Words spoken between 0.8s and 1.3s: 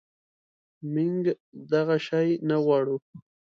منږ